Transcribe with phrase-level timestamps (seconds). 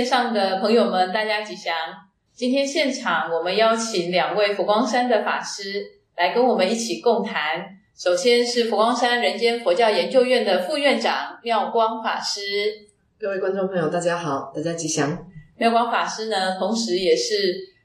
[0.00, 1.74] 线上的朋友们，大家吉祥！
[2.32, 5.84] 今天现场我们邀请两位佛光山的法师
[6.16, 7.62] 来跟我们一起共谈。
[7.94, 12.40] 首先是佛光山人间佛教研究院的副院长妙光法师。
[13.18, 15.18] 各位观众朋友，大家好，大家吉祥。
[15.58, 17.34] 妙光法师呢，同时也是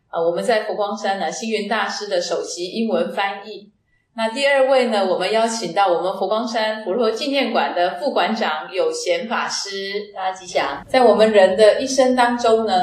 [0.09, 3.70] 呃我们在佛光山呢星云大师的首席英文翻译。
[4.17, 9.69] 那第二位呢，我们邀请到我们佛光山佛陀纪念馆的副馆长有贤法师，
[10.15, 10.81] 大家吉祥。
[10.87, 12.73] 在我们人的一生当中呢，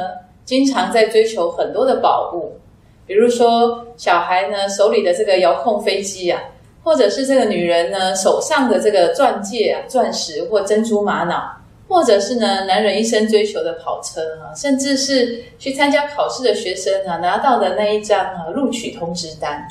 [0.45, 2.61] 经常在追求很多的宝物，
[3.07, 6.39] 比如说小孩呢手里的这个遥控飞机啊，
[6.85, 11.51] 或者是这个女人呢手上的这个钻戒啊、钻石或珍珠玛瑙，
[11.89, 19.67] 或者是呢男人一生追求的跑车啊，甚至是去参加考试的学生啊拿到的那一张啊录取通知单。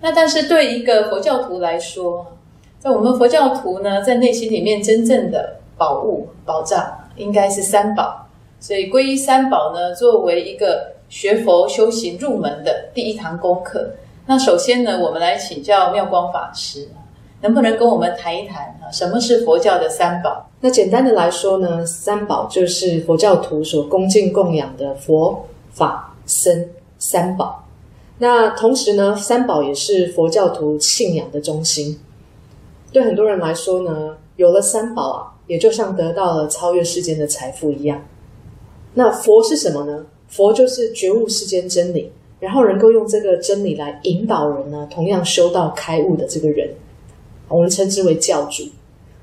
[0.00, 2.26] 那但是对一个佛教徒来说，
[2.78, 8.26] 在我们佛教徒呢，在内心里面真正的宝物、宝藏应该是三宝。
[8.60, 13.90] 所以皈依三宝呢，作为一个学佛修行入门的第一堂功课。
[14.26, 16.88] 那首先呢，我们来请教妙光法师，
[17.40, 20.48] 能不能跟我们谈一谈啊，什么是佛教的三宝？
[20.60, 26.68] 那简单的来说呢，三宝就是佛教徒所恭敬供养的佛法僧
[26.98, 27.64] 三宝。
[28.20, 31.98] 那同时呢，三宝也是佛教徒信仰的中心。
[32.90, 38.04] 对很多人来说呢，有了三宝啊，也就像得到了超越世间的财富一样。
[38.94, 40.06] 那佛是什么呢？
[40.26, 46.68] 佛就是觉悟世间真理，然后能够用这个真理来引导人呢，同样修道开悟的这个人，
[47.46, 48.64] 我们称之为教主。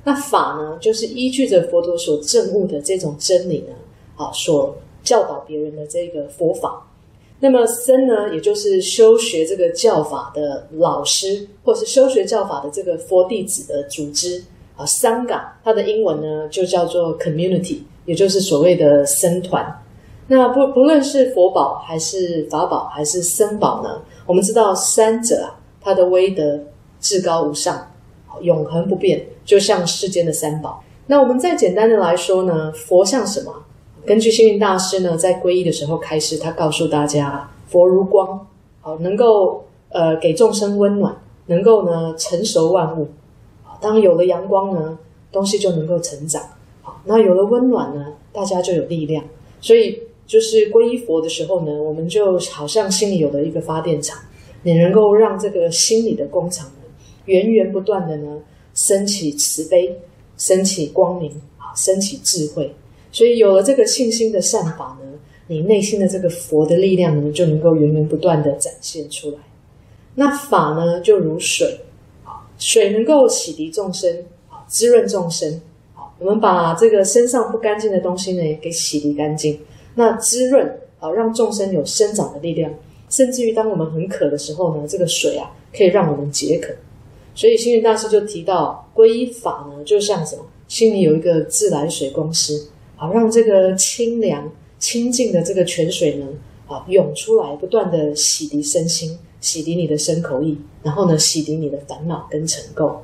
[0.03, 3.73] 那法呢，就是依据着佛陀所证悟的这种真理呢，
[4.15, 6.87] 啊，所教导别人的这个佛法。
[7.45, 14.43] 那么僧呢，也就是修学这个教法的老师，或是修学教法的这个佛弟子的组织
[14.75, 19.63] 啊，三港，它的英文呢就叫做 community，也就是所谓的僧团。
[20.27, 26.59] 那不不论是佛宝还是法宝还是僧宝呢，我们知道三者啊，它的威德
[26.99, 27.91] 至高无上，
[28.41, 30.83] 永恒不变，就像世间的三宝。
[31.05, 33.53] 那我们再简单的来说呢，佛像什么？
[34.05, 38.45] 根据幸运大师呢，在皈依的时候开始，他告诉大家：佛如光，
[38.81, 41.15] 好能够呃给众生温暖，
[41.47, 43.07] 能够呢成熟万物。
[43.81, 44.97] 当有了阳光呢，
[45.31, 46.41] 东西就能够成长。
[46.83, 49.23] 好，那有了温暖呢，大家就有力量。
[49.59, 54.19] 所以就是皈依佛的时候呢，我们就好像心里有了一个发电厂，
[54.61, 56.83] 你能够让这个心里的工厂呢，
[57.25, 58.39] 源源不断的呢
[58.75, 59.99] 升起慈悲，
[60.37, 62.71] 升起光明，啊，升起智慧。
[63.15, 65.17] 所以有了这个信心的善法呢，
[65.47, 69.37] 你内心的这个佛的力量呢，就能够源源不断的展现出来。
[70.15, 71.79] 那法呢，就如水，
[72.25, 74.11] 啊，水能够洗涤众生，
[74.49, 75.49] 啊，滋润众生，
[75.95, 79.57] 啊，我们把这个身上不干净的东西呢，给洗涤干净，
[79.95, 82.69] 那滋润，啊，让众生有生长的力量，
[83.09, 86.73] 甚至于当我们很渴的时候呢，这个水啊，可以让我们解渴。
[87.33, 92.71] 所以星云大师就提到，皈依法呢，就像什么，心里有一个自来水公司。
[92.97, 96.25] 好，让这个清凉、清净的这个泉水呢，
[96.67, 102.95] 啊，涌出来，不断的洗涤身心，洗涤你的身口意，然后呢，洗涤你的烦恼跟尘垢。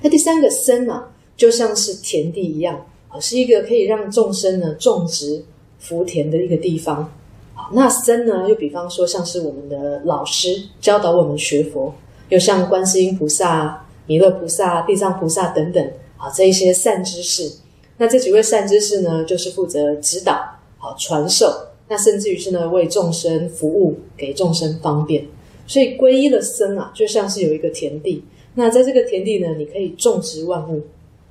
[0.00, 5.44] 那第三个生啊，就像是田地一样，啊，是一个可以让众生呢种植
[5.78, 7.12] 福田的一个地方。
[7.54, 11.94] 好，那生呢，又比方说像是我们的老师教导我们学佛，
[12.30, 17.52] 又像观世音菩萨、弥勒菩萨、地藏菩萨等等，啊，这一些善知识。
[17.98, 20.42] 那这几位善知识呢，就是负责指导、
[20.78, 21.52] 好传授，
[21.88, 25.26] 那甚至于是呢为众生服务，给众生方便。
[25.66, 28.24] 所以皈依的僧啊，就像是有一个田地。
[28.54, 30.82] 那在这个田地呢，你可以种植万物，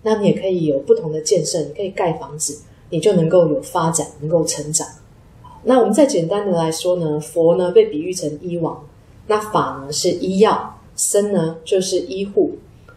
[0.03, 4.87] 那你也可以有不同的建设，你可以盖房子，你就能够有发展，能够成长。
[5.63, 8.83] 那我们再简单的来说呢，佛呢被比喻成医王，
[9.27, 12.51] 那法呢是医药，僧呢就是医护。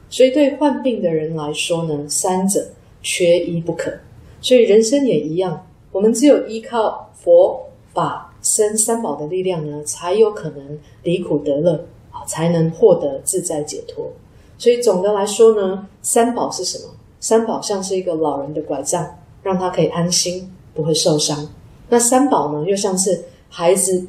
[0.09, 2.69] 所以对患病的人来说呢，三者。
[3.05, 3.93] 缺一不可，
[4.41, 5.65] 所以人生也一样。
[5.93, 14.11] 我们只有依靠佛法僧三宝的力量呢，才有可能离苦得乐，啊，才能获得自在解脱。
[14.59, 16.93] 所以总的来说呢，三宝是什么？
[17.21, 21.49] 三宝像是一个老人的拐杖，让他可以安心，不会受伤。
[21.89, 24.07] 那三宝呢，又像是孩子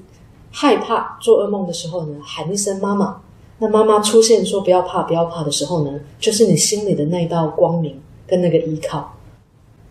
[0.51, 3.21] 害怕做噩梦的时候呢，喊一声妈妈。
[3.59, 8.01] 那妈妈出现说不要怕，不要怕的时候呢，就是你心里的那道光明。
[8.27, 9.15] 跟那个依靠，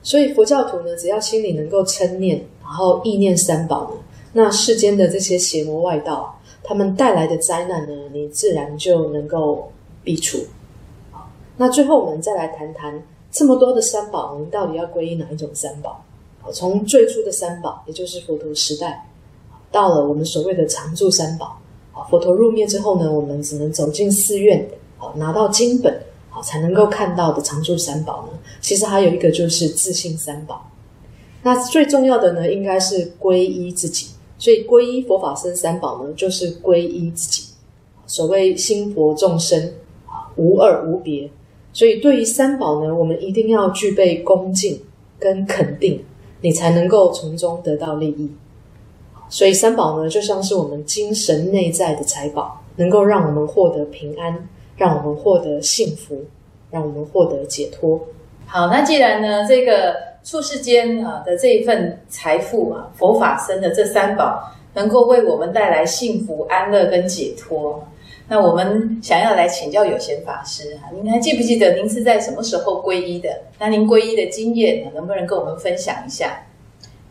[0.03, 4.01] 所以佛教徒呢，只要心里能够称念，然后意念三宝呢，
[4.33, 9.71] 那世间的这些邪魔外道，他们带来的灾难呢，你自然就能够
[10.03, 10.39] 避除。
[11.57, 13.01] 那最后我们再来谈谈
[13.31, 16.05] 这么多的三宝，我们到底要皈依哪一种三宝？
[16.53, 19.09] 从最初的三宝，也就是佛陀时代，
[19.71, 21.59] 到了我们所谓的常住三宝。
[22.11, 25.99] 佛陀入灭之后呢，我们只能走进寺院，好拿到经本，
[26.43, 28.39] 才能够看到的常住三宝呢。
[28.61, 30.71] 其实还有一个就是自信三宝。
[31.43, 34.09] 那最重要的呢，应该是皈依自己。
[34.39, 37.45] 所以皈依佛法僧三宝呢，就是皈依自己。
[38.07, 39.73] 所谓心佛众生，
[40.37, 41.31] 无二无别。
[41.73, 44.81] 所以对于三宝呢，我们一定要具备恭敬
[45.19, 46.05] 跟肯定，
[46.41, 48.31] 你才能够从中得到利益。
[49.29, 56.25] 所以三宝呢，就像是我们精神内在的财宝，能够让我们获得平安，让我们获得幸福，
[56.71, 58.00] 让我们获得解脱。
[58.47, 60.15] 好，那既然呢，这个。
[60.25, 64.43] 处世间啊的这一份财富啊，佛法生的这三宝
[64.73, 67.87] 能够为我们带来幸福、安乐跟解脱。
[68.26, 73.29] 那我们想要来请教有贤法师哈，您还记不记得您是在什么时候皈依的？
[73.59, 76.47] 那您皈依的经验能不能跟我们分享一下？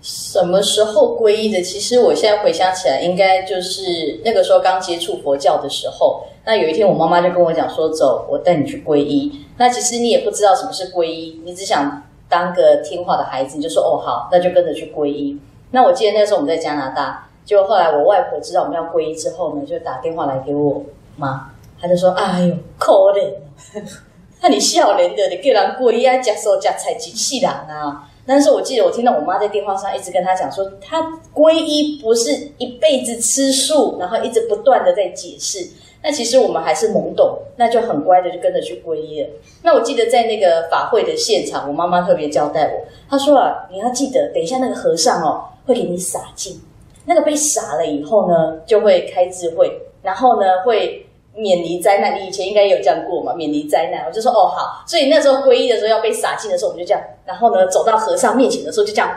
[0.02, 1.62] 什么时候皈依的？
[1.62, 6.26] 其实我现在回想起来，应该就是那个时候刚接触佛教的时候。
[6.46, 12.04] 那有一天，我妈妈就跟我讲说：“走，我带你去皈依。”那其实你也不知道什么是皈依，你只想。
[12.30, 15.40] 当个听话的孩子，你就说哦好，那就跟着去皈依。
[15.70, 20.84] 那我记得那时候我们在加拿大，就后来我外婆知道我们要皈依之后呢，就打电话来给我
[21.16, 23.36] 妈，她就说：“哎呦，可怜，
[24.42, 31.04] 那你笑脸的，你叫人皈依啊，假手假菜几世人啊？”但是我记得我听到我妈在电话上一直跟她讲说，她
[31.36, 35.70] 皈依不是一辈子吃素，然后一直不断的在解释。
[36.04, 39.30] 那其实我们还是懵懂，那就很乖的就跟着去皈依了。
[39.64, 46.60] 那我记得在那个法会的现场，我妈妈特别交代我，她说啊，你要记得，等一下那个和尚哦会给你洒净，
[47.06, 49.72] 那个被洒了以后呢，就会开智慧，
[50.02, 52.20] 然后呢会免离灾难。
[52.20, 53.34] 你以前应该有这样过嘛？
[53.34, 54.84] 免离灾难，我就说哦好。
[54.86, 59.10] 所以那时候皈依的时候要被洒净的时候，我们就这样，然后呢走到和尚面前的时候就这样，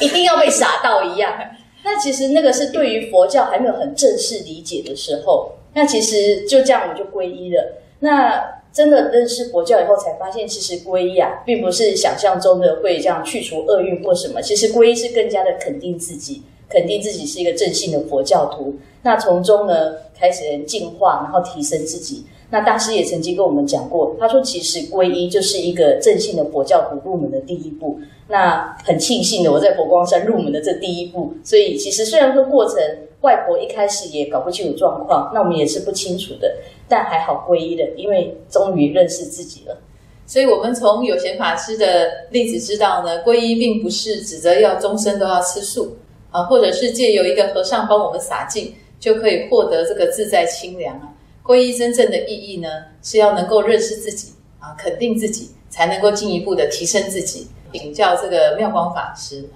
[0.00, 1.32] 一定要被洒到一样。
[1.84, 5.52] 那其实那个是对于佛教还没有很正式理解的时候。
[5.78, 7.78] 那其实就这样，我就皈依了。
[8.00, 14.42] 那真的认识佛教以后，才发现其实皈依啊，并不是想象中的会这样去除厄运或什么。
[14.42, 18.74] 其实皈依是更加的肯定自己，肯定自己是一个正信的佛教徒。
[19.02, 22.24] 那从中呢，开始进化，然后提升自己。
[22.50, 28.00] 那大师也曾经跟我们讲过，他说其实皈依就是一个正信的佛教徒入门的第一步。
[28.26, 31.34] 那很庆幸的，我在佛光山入门的这第一步。
[31.44, 32.76] 所以其实虽然说过程。
[33.22, 36.56] 外婆一开始也搞不清楚状况，那我们也是不清楚的，
[36.88, 39.76] 但还好皈依了，因为终于认识自己了。
[40.24, 45.96] 所以，我们从有贤法师的例子知道呢，皈依并不是指着要终身都要吃素
[46.30, 51.14] 啊，或者是借由一个和尚帮我们洒净，就可以获得这个自在清凉啊。
[51.42, 52.68] 皈依真正的意义呢，
[53.02, 57.48] 是要能够认识自己啊，肯定自己，才能够进一步的提升自己。
[57.72, 59.48] 请教这个妙光法师。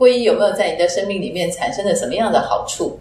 [0.00, 2.98] 皈依有没有在你的生命里面产生了什么样的好处？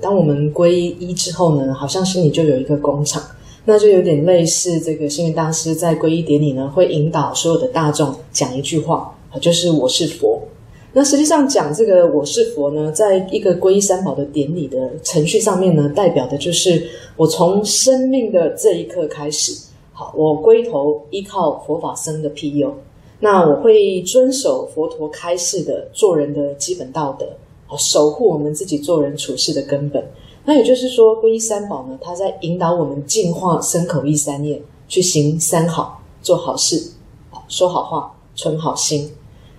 [0.00, 3.20] 当我们皈依之后呢，好像心里就有一个工厂，
[3.64, 10.40] 那就有点类似这个星云大师在皈依典礼呢，会引导所有的大众讲一句话，就是“我是佛”。
[10.96, 19.52] 那实际上讲这个“我是佛”呢，在一个皈依三宝的典礼的程序上面呢，代表的就是我从生命的这一刻开始，
[19.92, 22.72] 好，我归头依靠佛法僧的庇佑。
[23.24, 27.26] 那我会遵守佛陀开示的做人的基本道德，
[27.78, 30.06] 守护我们自己做人处事的根本。
[30.44, 36.92] 那也就是说，皈依三宝呢，它在引导我们净化身口意三业，去行三好，做好事，
[37.48, 39.10] 说好话，存好心。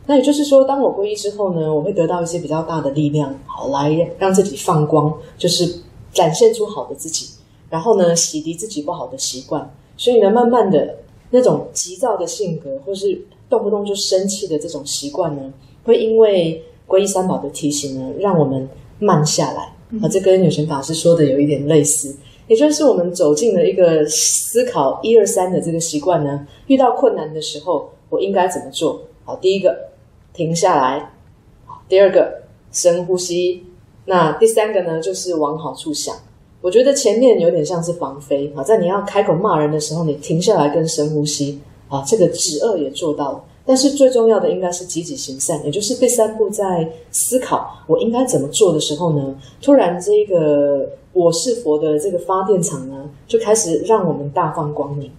[0.06, 5.80] 那也就是说，当我皈依之后呢，我会得到一些比较大的力量，好来让自己放光，就是
[6.14, 7.30] 展现出好的自己，
[7.72, 9.76] 然后呢，洗涤自己不好的习惯。
[9.98, 10.98] 所以呢，慢慢的
[11.32, 15.54] 那种急躁的性格，或是动不动就生气的这种习惯呢，
[15.86, 18.68] 会因为皈依三宝的提醒呢，让我们
[19.00, 19.74] 慢下来。
[20.02, 22.14] 啊，这跟有贤法师说的有一点类似，
[22.48, 26.46] 也就是我们走进了一个思考一二三的这个习惯呢。
[26.68, 29.02] 遇到困难的时候，我应该怎么做？
[29.24, 29.90] 好，第一个
[30.34, 31.12] 停下来，
[31.88, 33.64] 第二个深呼吸，
[34.06, 36.14] 那第三个呢，就是往好处想。
[36.62, 41.62] 我觉得前面有点像是防飞好，在你要开口骂人的时候，你停下来跟深呼吸。
[41.88, 55.12] 啊，这个止恶也做到了，但是最重要的应该是积极行善，也就是第三步，在思考我应该怎么做的时候呢，突然这个我是佛的这个发电厂呢，就开始让我们大放光明。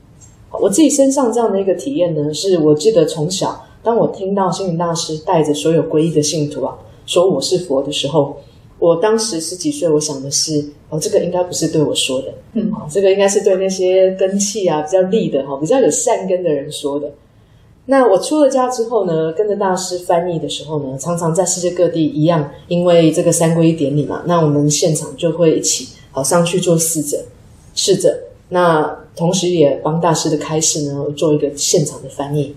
[0.61, 8.37] 我自己身上这样的一个体验呢，是我记得从小，当我听到星云大师带着所有皈依的信徒啊，说我是佛的时候。
[8.79, 17.11] 我当时十几岁，我想的是，哦，这个应该不是对我说的，嗯，这个应该是对那些根气啊比较利的哈，比较有善根的人说的。
[17.87, 27.19] 那我出了家之后呢，跟着大师翻译的时候呢，常常在世界各地一样，因为这个三皈依典礼嘛，那我们现场就会一起好上去做侍者，
[27.75, 28.15] 侍者。
[28.49, 32.55] 那同时也帮大师的开示呢做一个现场的翻译。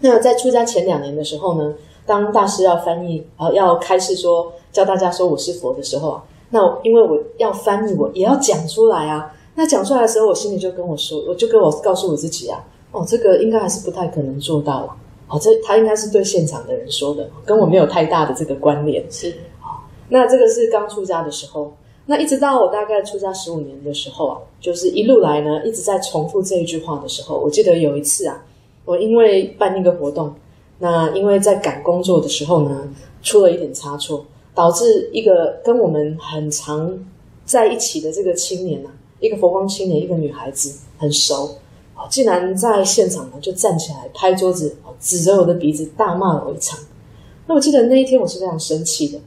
[0.00, 1.74] 那在出家前两年的时候呢，
[2.06, 9.34] 当大师要翻译啊要开示说教大家说我是佛的时候啊，那因为我要翻译，我也要讲出来啊。
[9.56, 12.64] 那讲出来的时候，我心里就跟我说，我就跟我告诉我自己啊。
[12.92, 14.96] 哦，这个应该还是不太可能做到了。
[15.28, 19.04] 哦，这他应该是对现场的人说的，跟我没有太大的这个关联。
[19.10, 21.72] 是，好，那这个是刚出家的时候。
[22.06, 28.44] 那一直到我大概出家十五年的时候啊，就是一路来呢，一直在重复这一句话的时候，我记得有一次啊，
[28.84, 30.34] 我因为办一个活动，
[30.78, 32.88] 那因为在赶工作的时候呢，
[33.22, 36.98] 出了一点差错，导致一个跟我们很常
[37.44, 41.56] 在一起的这个青年啊，一个佛光青年，一个女孩子很熟。
[42.08, 46.78] 竟然在现场呢，就站起来拍桌子，指着我的鼻子大骂了我一场。
[47.46, 49.18] 那我记得那一天我是非常生气的。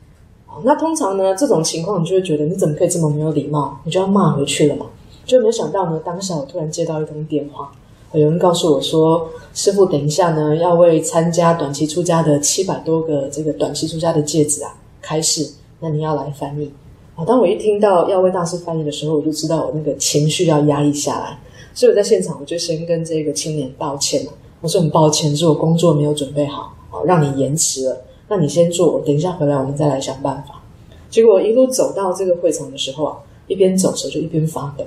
[0.63, 3.79] 那通常呢，这种情况你就会觉得你怎么可以这么没有礼貌？
[3.85, 4.87] 你就要骂回去了嘛。
[5.23, 7.71] 就没有想到呢，当下我突然接到一通电话，
[8.13, 15.47] 有人告诉我说：“师傅，等一下呢，要为参加短期出家的七百多个这个短期出家的戒指啊开示，
[15.79, 16.71] 那你要来翻译。”
[17.15, 21.37] 啊，当我一听到要为大师翻译的时候，我就知道我那个情绪要压抑下来。
[21.75, 24.31] 所以我在现场，我就先跟这个青年道歉了。
[24.61, 28.01] 我说很抱歉，是我工作没有准备好，哦，让你延迟了。
[28.27, 30.61] 那你先做，等一下回来我们再来想办法。
[31.09, 33.17] 结果一路走到这个会场的时候啊，
[33.47, 34.83] 一边走手就一边发抖，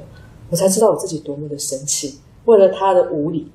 [0.50, 3.46] 我才知道我自己多么的生气，为了他的无理。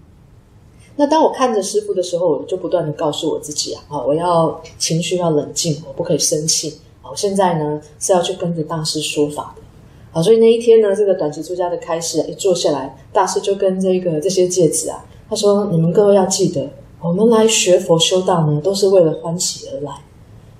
[1.01, 6.79] 那当我看着师傅的时候，我就不断的告诉我自己啊，啊，我要情绪要冷静，我不可以生气。
[7.01, 9.63] 好，现在呢是要去跟着大师说法的。
[10.11, 16.69] 好，所以那一天呢，这个短期出家的开始一坐下来，大师就跟这个这些戒指啊，他说：“你们各位要记得，
[17.01, 19.91] 我们来学佛修道呢，都是为了欢喜而来。”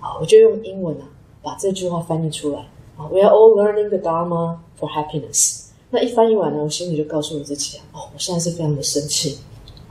[0.01, 1.05] 好，我就用英文啊，
[1.43, 2.61] 把这句话翻译出来。
[2.97, 5.65] 啊，We are all learning the Dharma for happiness。
[5.91, 9.37] 那一翻译完呢，我心里就告诉我自己啊，哦，我现在是非常的生气，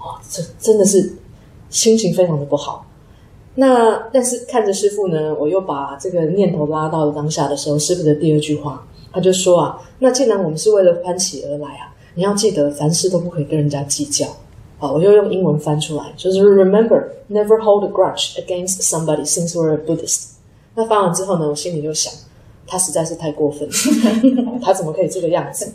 [0.01, 1.13] 哦，这真的是
[1.69, 2.85] 心情非常的不好。
[3.55, 8.87] 那但是看着师傅呢，我又把这个念头拉到了当下的时候，师傅的第二句话。
[9.13, 14.25] 他就说啊，那既然我们是为了欢喜而来啊，你要记得凡事都不可以跟人家计较。
[14.79, 20.35] 好，我就用英文翻出来，就是 Remember never hold a grudge against somebody since we're a Buddhist。
[20.77, 22.13] 那翻完之后呢，我心里就想，
[22.69, 25.73] 他实在是太过分了， 他怎么可以这个样子？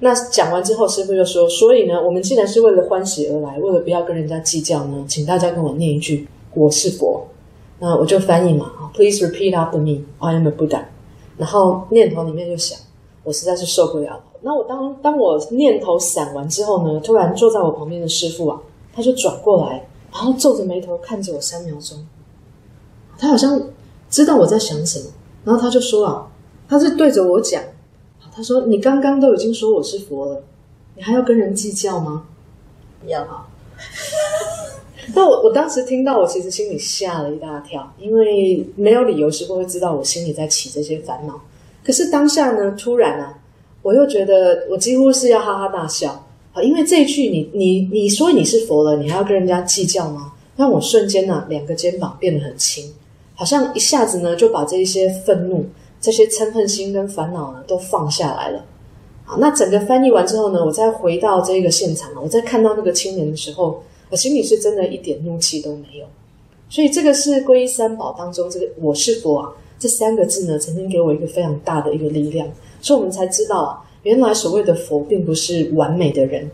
[0.00, 7.26] 那讲完之后，师傅就说，所以呢，我们既然是为了欢喜而来，为了不要跟人家计较呢，请大家跟我念一句“我是佛”。
[7.80, 10.04] 那我就翻译嘛，Please repeat after me.
[10.18, 10.82] I am a Buddha.
[11.36, 12.78] 然后念头里面就想，
[13.24, 14.24] 我实在是受不了了。
[14.40, 18.60] 那我当当我念头散完之后呢，突然坐在我旁边的师傅啊，
[18.92, 21.98] 他就转过来，然后皱着眉头看着我三秒钟。
[23.18, 23.60] 他好像
[24.08, 25.06] 知道我在想什么，
[25.44, 26.26] 然后他就说啊，
[26.68, 27.62] 他是对着我讲，
[28.38, 30.40] 他说：“你刚刚都已经说我是佛了，
[30.94, 32.24] 你还要跟人计较吗？”
[33.08, 33.26] 要。
[35.12, 41.40] 那我我当时听到，我其实心里吓了一大跳，因为没有理由师傅会知道我心里在起这些烦恼。
[41.82, 43.36] 可是当下呢，突然啊，
[43.82, 50.32] 我又觉得我几乎是要哈哈大笑啊，因为这一句你你你说你是佛了，你还要跟人家计较吗？
[50.56, 52.88] 让我瞬间呢，两个肩膀变得很轻，
[53.34, 55.66] 好像一下子呢就把这一些愤怒、
[56.00, 58.64] 这些嗔恨心跟烦恼呢都放下来了。
[59.24, 63.82] 好，那整个翻译完之后呢，我再回到这个现场，我再看到那个青年的时候。
[64.10, 66.06] 我心里是真的一点怒气都没有，
[66.70, 72.50] 所以这个是皈依三宝当中这个“我是佛”啊这三个字呢，曾经给我一个非常大的一个力量，
[72.80, 76.50] 所以我们才知道啊，原来所谓的佛并不是完美的人，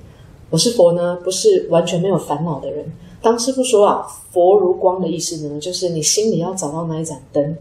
[0.50, 2.84] 我是佛呢，不是完全没有烦恼的人。
[3.22, 7.56] 当师傅说啊，佛如光的意思呢，就是你心里要找到那一盏灯，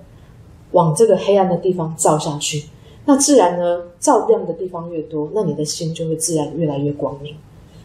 [0.73, 2.65] 往这个黑暗的地方照下去，
[3.05, 7.33] 那自然呢，照亮的地方越多，那你的心就会自然越来越光明。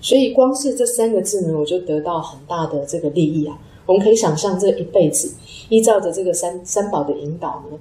[0.00, 3.58] 所以，光是这三个字呢，我就得到很大的这个利益啊！
[3.84, 5.34] 我们可以想象，这一辈子
[5.70, 7.78] 依照着这个三三宝的引导呢，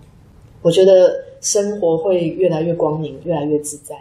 [0.61, 3.95] 我觉得生活会越来越光明，越来越自在。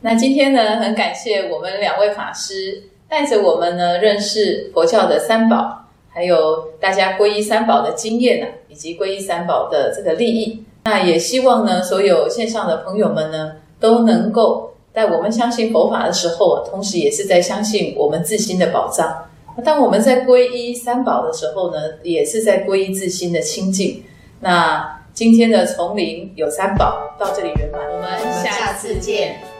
[0.00, 10.64] 那今天呢，很感谢我们两位法师带着我们呢认识佛教的三宝，还有大家皈依三宝的经验呢，以及皈依三宝的这个利益。
[10.84, 14.70] 那也希望呢，所有线上的朋友们呢，都能够。
[14.94, 19.24] 在我们相信佛法的时候，同时也是在相信我们自心的宝藏。
[19.64, 24.02] 当我们在皈依三宝的时候呢，也是在皈依自心的清净。
[24.40, 29.51] 那今天的丛林有三宝到这里圆满，我们下次见。